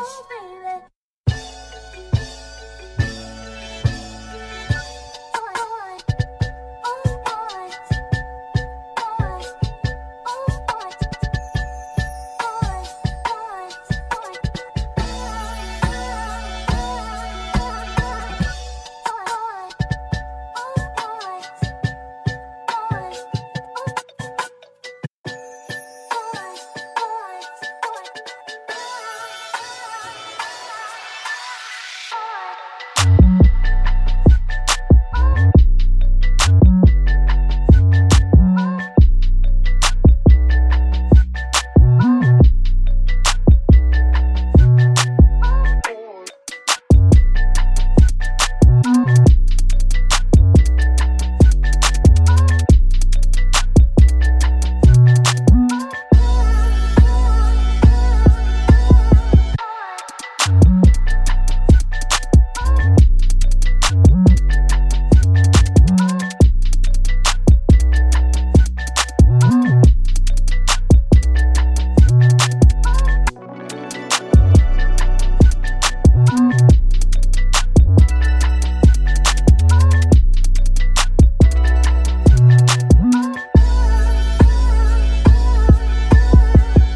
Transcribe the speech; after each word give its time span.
Oh, 0.00 0.26
baby. 0.30 0.97